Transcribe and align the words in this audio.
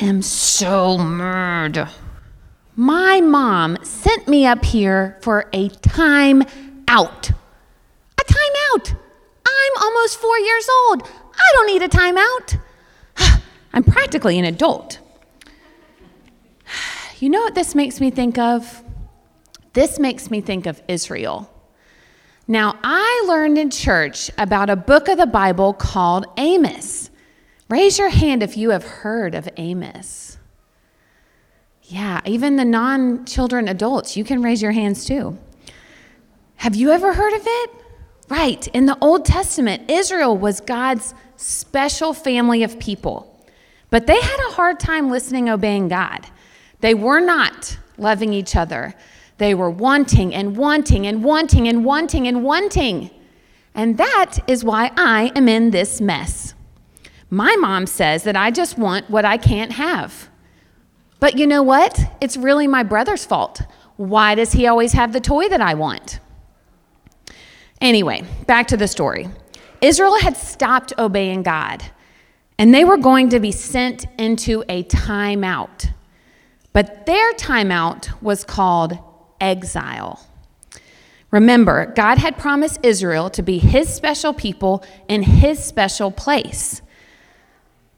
am 0.00 0.22
so 0.22 0.98
mad. 0.98 1.88
My 2.74 3.20
mom 3.20 3.78
sent 3.82 4.28
me 4.28 4.46
up 4.46 4.64
here 4.64 5.18
for 5.22 5.48
a 5.52 5.68
time 5.68 6.42
out. 6.88 7.30
A 7.30 8.24
time 8.24 8.52
out. 8.72 8.94
I'm 9.46 9.82
almost 9.82 10.18
four 10.18 10.38
years 10.38 10.68
old. 10.82 11.02
I 11.34 11.52
don't 11.54 11.66
need 11.66 11.82
a 11.82 11.88
time 11.88 12.18
out. 12.18 12.56
I'm 13.72 13.84
practically 13.84 14.38
an 14.38 14.44
adult. 14.44 15.00
You 17.18 17.30
know 17.30 17.40
what 17.40 17.54
this 17.54 17.74
makes 17.74 17.98
me 17.98 18.10
think 18.10 18.36
of? 18.36 18.82
This 19.72 19.98
makes 19.98 20.30
me 20.30 20.42
think 20.42 20.66
of 20.66 20.82
Israel. 20.86 21.50
Now, 22.46 22.78
I 22.84 23.24
learned 23.26 23.56
in 23.56 23.70
church 23.70 24.30
about 24.38 24.70
a 24.70 24.76
book 24.76 25.08
of 25.08 25.16
the 25.16 25.26
Bible 25.26 25.72
called 25.72 26.26
Amos. 26.36 27.05
Raise 27.68 27.98
your 27.98 28.10
hand 28.10 28.42
if 28.42 28.56
you 28.56 28.70
have 28.70 28.84
heard 28.84 29.34
of 29.34 29.48
Amos. 29.56 30.38
Yeah, 31.82 32.20
even 32.24 32.56
the 32.56 32.64
non 32.64 33.24
children 33.26 33.68
adults, 33.68 34.16
you 34.16 34.24
can 34.24 34.42
raise 34.42 34.62
your 34.62 34.72
hands 34.72 35.04
too. 35.04 35.38
Have 36.56 36.74
you 36.74 36.90
ever 36.90 37.12
heard 37.12 37.32
of 37.32 37.42
it? 37.44 37.70
Right, 38.28 38.66
in 38.68 38.86
the 38.86 38.98
Old 39.00 39.24
Testament, 39.24 39.88
Israel 39.88 40.36
was 40.36 40.60
God's 40.60 41.14
special 41.36 42.12
family 42.12 42.64
of 42.64 42.78
people. 42.80 43.32
But 43.90 44.06
they 44.06 44.20
had 44.20 44.48
a 44.48 44.52
hard 44.52 44.80
time 44.80 45.10
listening, 45.10 45.48
obeying 45.48 45.88
God. 45.88 46.26
They 46.80 46.94
were 46.94 47.20
not 47.20 47.78
loving 47.98 48.32
each 48.32 48.56
other. 48.56 48.94
They 49.38 49.54
were 49.54 49.70
wanting 49.70 50.34
and 50.34 50.56
wanting 50.56 51.06
and 51.06 51.22
wanting 51.22 51.68
and 51.68 51.84
wanting 51.84 52.26
and 52.26 52.42
wanting. 52.42 53.10
And 53.74 53.96
that 53.98 54.38
is 54.48 54.64
why 54.64 54.90
I 54.96 55.30
am 55.36 55.48
in 55.48 55.70
this 55.70 56.00
mess. 56.00 56.54
My 57.30 57.56
mom 57.56 57.86
says 57.86 58.22
that 58.24 58.36
I 58.36 58.50
just 58.50 58.78
want 58.78 59.10
what 59.10 59.24
I 59.24 59.36
can't 59.36 59.72
have. 59.72 60.28
But 61.18 61.38
you 61.38 61.46
know 61.46 61.62
what? 61.62 61.98
It's 62.20 62.36
really 62.36 62.66
my 62.66 62.82
brother's 62.82 63.24
fault. 63.24 63.62
Why 63.96 64.34
does 64.34 64.52
he 64.52 64.66
always 64.66 64.92
have 64.92 65.12
the 65.12 65.20
toy 65.20 65.48
that 65.48 65.60
I 65.60 65.74
want? 65.74 66.20
Anyway, 67.80 68.24
back 68.46 68.68
to 68.68 68.76
the 68.76 68.88
story. 68.88 69.28
Israel 69.80 70.18
had 70.18 70.36
stopped 70.36 70.92
obeying 70.98 71.42
God, 71.42 71.82
and 72.58 72.72
they 72.72 72.84
were 72.84 72.96
going 72.96 73.28
to 73.30 73.40
be 73.40 73.52
sent 73.52 74.06
into 74.18 74.64
a 74.68 74.84
timeout. 74.84 75.90
But 76.72 77.06
their 77.06 77.32
timeout 77.34 78.20
was 78.22 78.44
called 78.44 78.98
exile. 79.40 80.26
Remember, 81.30 81.92
God 81.94 82.18
had 82.18 82.38
promised 82.38 82.78
Israel 82.82 83.30
to 83.30 83.42
be 83.42 83.58
his 83.58 83.92
special 83.92 84.32
people 84.32 84.84
in 85.08 85.22
his 85.22 85.62
special 85.62 86.10
place. 86.10 86.82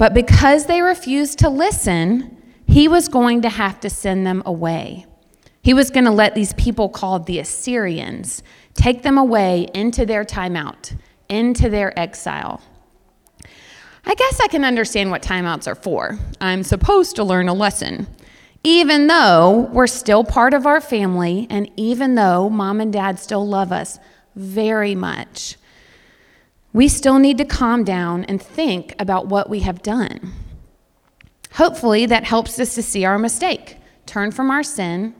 But 0.00 0.14
because 0.14 0.64
they 0.64 0.80
refused 0.80 1.40
to 1.40 1.50
listen, 1.50 2.34
he 2.66 2.88
was 2.88 3.06
going 3.06 3.42
to 3.42 3.50
have 3.50 3.80
to 3.80 3.90
send 3.90 4.26
them 4.26 4.42
away. 4.46 5.04
He 5.60 5.74
was 5.74 5.90
going 5.90 6.06
to 6.06 6.10
let 6.10 6.34
these 6.34 6.54
people 6.54 6.88
called 6.88 7.26
the 7.26 7.38
Assyrians 7.38 8.42
take 8.72 9.02
them 9.02 9.18
away 9.18 9.68
into 9.74 10.06
their 10.06 10.24
timeout, 10.24 10.96
into 11.28 11.68
their 11.68 11.96
exile. 11.98 12.62
I 14.06 14.14
guess 14.14 14.40
I 14.40 14.48
can 14.48 14.64
understand 14.64 15.10
what 15.10 15.20
timeouts 15.20 15.66
are 15.66 15.74
for. 15.74 16.18
I'm 16.40 16.62
supposed 16.62 17.14
to 17.16 17.22
learn 17.22 17.50
a 17.50 17.52
lesson. 17.52 18.06
Even 18.64 19.06
though 19.06 19.68
we're 19.70 19.86
still 19.86 20.24
part 20.24 20.54
of 20.54 20.64
our 20.64 20.80
family, 20.80 21.46
and 21.50 21.70
even 21.76 22.14
though 22.14 22.48
mom 22.48 22.80
and 22.80 22.90
dad 22.90 23.18
still 23.18 23.46
love 23.46 23.70
us 23.70 23.98
very 24.34 24.94
much, 24.94 25.58
we 26.72 26.88
still 26.88 27.18
need 27.18 27.38
to 27.38 27.44
calm 27.44 27.84
down 27.84 28.24
and 28.24 28.40
think 28.40 28.94
about 28.98 29.26
what 29.26 29.50
we 29.50 29.60
have 29.60 29.82
done. 29.82 30.32
Hopefully, 31.54 32.06
that 32.06 32.24
helps 32.24 32.58
us 32.60 32.74
to 32.76 32.82
see 32.82 33.04
our 33.04 33.18
mistake, 33.18 33.76
turn 34.06 34.30
from 34.30 34.50
our 34.50 34.62
sin, 34.62 35.14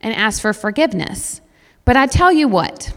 and 0.00 0.14
ask 0.14 0.42
for 0.42 0.52
forgiveness. 0.52 1.40
But 1.84 1.96
I 1.96 2.06
tell 2.06 2.32
you 2.32 2.48
what, 2.48 2.92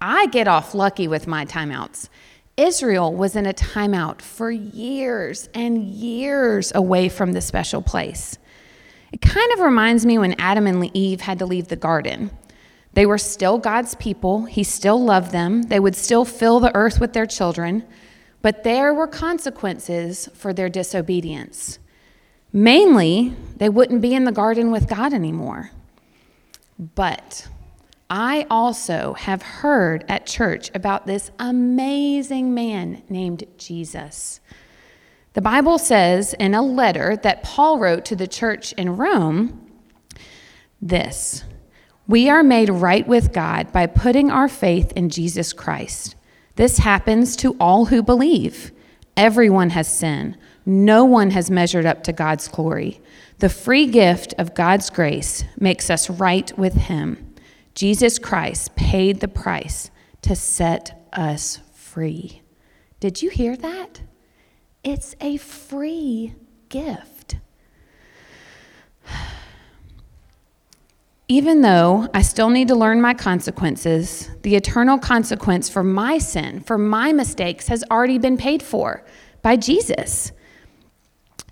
I 0.00 0.26
get 0.26 0.46
off 0.46 0.74
lucky 0.74 1.08
with 1.08 1.26
my 1.26 1.44
timeouts. 1.44 2.08
Israel 2.56 3.12
was 3.12 3.36
in 3.36 3.46
a 3.46 3.52
timeout 3.52 4.22
for 4.22 4.50
years 4.50 5.48
and 5.54 5.82
years 5.82 6.72
away 6.74 7.08
from 7.08 7.32
the 7.32 7.40
special 7.40 7.82
place. 7.82 8.38
It 9.12 9.20
kind 9.20 9.52
of 9.52 9.60
reminds 9.60 10.06
me 10.06 10.18
when 10.18 10.40
Adam 10.40 10.66
and 10.66 10.94
Eve 10.94 11.22
had 11.22 11.38
to 11.40 11.46
leave 11.46 11.68
the 11.68 11.76
garden. 11.76 12.30
They 12.92 13.06
were 13.06 13.18
still 13.18 13.58
God's 13.58 13.94
people, 13.94 14.44
He 14.44 14.64
still 14.64 15.02
loved 15.02 15.32
them, 15.32 15.62
they 15.64 15.80
would 15.80 15.94
still 15.94 16.24
fill 16.24 16.60
the 16.60 16.74
earth 16.74 17.00
with 17.00 17.12
their 17.12 17.26
children, 17.26 17.84
but 18.42 18.64
there 18.64 18.92
were 18.92 19.06
consequences 19.06 20.28
for 20.34 20.52
their 20.52 20.68
disobedience. 20.68 21.78
Mainly, 22.52 23.34
they 23.56 23.68
wouldn't 23.68 24.00
be 24.00 24.14
in 24.14 24.24
the 24.24 24.32
garden 24.32 24.70
with 24.70 24.88
God 24.88 25.12
anymore. 25.12 25.70
But 26.78 27.46
I 28.08 28.46
also 28.50 29.12
have 29.14 29.42
heard 29.42 30.04
at 30.08 30.26
church 30.26 30.70
about 30.74 31.06
this 31.06 31.30
amazing 31.38 32.52
man 32.52 33.02
named 33.08 33.44
Jesus. 33.56 34.40
The 35.34 35.40
Bible 35.40 35.78
says 35.78 36.34
in 36.34 36.54
a 36.54 36.62
letter 36.62 37.16
that 37.22 37.44
Paul 37.44 37.78
wrote 37.78 38.04
to 38.06 38.16
the 38.16 38.26
church 38.26 38.72
in 38.72 38.96
Rome 38.96 39.70
this 40.82 41.44
We 42.10 42.28
are 42.28 42.42
made 42.42 42.70
right 42.70 43.06
with 43.06 43.32
God 43.32 43.70
by 43.70 43.86
putting 43.86 44.32
our 44.32 44.48
faith 44.48 44.92
in 44.96 45.10
Jesus 45.10 45.52
Christ. 45.52 46.16
This 46.56 46.78
happens 46.78 47.36
to 47.36 47.56
all 47.60 47.84
who 47.84 48.02
believe. 48.02 48.72
Everyone 49.16 49.70
has 49.70 49.86
sinned 49.86 50.36
no 50.66 51.04
one 51.04 51.30
has 51.30 51.50
measured 51.50 51.86
up 51.86 52.02
to 52.04 52.12
God's 52.12 52.48
glory. 52.48 53.00
The 53.38 53.48
free 53.48 53.86
gift 53.86 54.34
of 54.38 54.54
God's 54.54 54.90
grace 54.90 55.44
makes 55.58 55.88
us 55.88 56.10
right 56.10 56.56
with 56.58 56.74
Him. 56.74 57.34
Jesus 57.74 58.18
Christ 58.18 58.74
paid 58.74 59.20
the 59.20 59.28
price 59.28 59.90
to 60.22 60.34
set 60.36 61.08
us 61.12 61.60
free. 61.72 62.42
Did 62.98 63.22
you 63.22 63.30
hear 63.30 63.56
that? 63.56 64.02
It's 64.84 65.14
a 65.20 65.36
free 65.38 66.34
gift. 66.68 67.19
Even 71.30 71.60
though 71.60 72.08
I 72.12 72.22
still 72.22 72.50
need 72.50 72.66
to 72.66 72.74
learn 72.74 73.00
my 73.00 73.14
consequences, 73.14 74.28
the 74.42 74.56
eternal 74.56 74.98
consequence 74.98 75.68
for 75.68 75.84
my 75.84 76.18
sin, 76.18 76.58
for 76.58 76.76
my 76.76 77.12
mistakes, 77.12 77.68
has 77.68 77.84
already 77.88 78.18
been 78.18 78.36
paid 78.36 78.64
for 78.64 79.04
by 79.40 79.54
Jesus. 79.54 80.32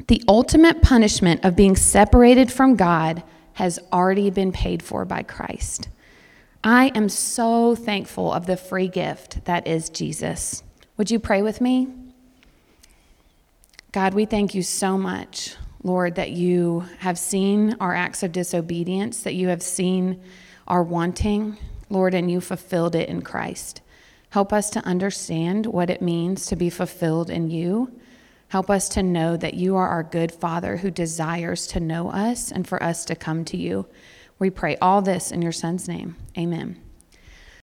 The 0.08 0.20
ultimate 0.26 0.82
punishment 0.82 1.44
of 1.44 1.54
being 1.54 1.76
separated 1.76 2.50
from 2.50 2.74
God 2.74 3.22
has 3.52 3.78
already 3.92 4.30
been 4.30 4.50
paid 4.50 4.82
for 4.82 5.04
by 5.04 5.22
Christ. 5.22 5.88
I 6.64 6.90
am 6.96 7.08
so 7.08 7.76
thankful 7.76 8.32
of 8.32 8.46
the 8.46 8.56
free 8.56 8.88
gift 8.88 9.44
that 9.44 9.68
is 9.68 9.90
Jesus. 9.90 10.64
Would 10.96 11.12
you 11.12 11.20
pray 11.20 11.40
with 11.40 11.60
me? 11.60 11.86
God, 13.92 14.12
we 14.12 14.24
thank 14.24 14.56
you 14.56 14.64
so 14.64 14.98
much, 14.98 15.54
Lord, 15.82 16.16
that 16.16 16.30
you 16.30 16.84
have 16.98 17.18
seen 17.18 17.76
our 17.80 17.94
acts 17.94 18.22
of 18.22 18.32
disobedience, 18.32 19.22
that 19.22 19.34
you 19.34 19.48
have 19.48 19.62
seen 19.62 20.20
our 20.66 20.82
wanting, 20.82 21.56
Lord, 21.88 22.14
and 22.14 22.30
you 22.30 22.40
fulfilled 22.40 22.94
it 22.94 23.08
in 23.08 23.22
Christ. 23.22 23.80
Help 24.30 24.52
us 24.52 24.70
to 24.70 24.84
understand 24.84 25.66
what 25.66 25.88
it 25.88 26.02
means 26.02 26.46
to 26.46 26.56
be 26.56 26.68
fulfilled 26.68 27.30
in 27.30 27.50
you 27.50 27.92
Help 28.48 28.70
us 28.70 28.88
to 28.90 29.02
know 29.02 29.36
that 29.36 29.54
you 29.54 29.76
are 29.76 29.88
our 29.88 30.02
good 30.02 30.32
Father 30.32 30.78
who 30.78 30.90
desires 30.90 31.66
to 31.68 31.80
know 31.80 32.10
us 32.10 32.50
and 32.50 32.66
for 32.66 32.82
us 32.82 33.04
to 33.04 33.14
come 33.14 33.44
to 33.44 33.56
you. 33.56 33.86
We 34.38 34.50
pray 34.50 34.76
all 34.76 35.02
this 35.02 35.30
in 35.30 35.42
your 35.42 35.52
Son's 35.52 35.86
name. 35.86 36.16
Amen. 36.36 36.87